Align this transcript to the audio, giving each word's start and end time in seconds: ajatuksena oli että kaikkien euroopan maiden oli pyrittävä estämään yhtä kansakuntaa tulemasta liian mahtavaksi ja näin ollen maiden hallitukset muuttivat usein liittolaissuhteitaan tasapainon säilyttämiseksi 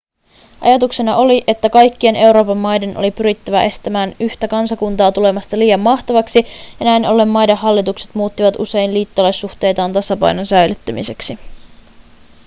ajatuksena 0.61 1.15
oli 1.17 1.43
että 1.47 1.69
kaikkien 1.69 2.15
euroopan 2.15 2.57
maiden 2.57 2.97
oli 2.97 3.11
pyrittävä 3.11 3.63
estämään 3.63 4.15
yhtä 4.19 4.47
kansakuntaa 4.47 5.11
tulemasta 5.11 5.59
liian 5.59 5.79
mahtavaksi 5.79 6.39
ja 6.79 6.85
näin 6.85 7.05
ollen 7.05 7.27
maiden 7.27 7.57
hallitukset 7.57 8.15
muuttivat 8.15 8.59
usein 8.59 8.93
liittolaissuhteitaan 8.93 9.93
tasapainon 9.93 10.45
säilyttämiseksi 10.45 11.39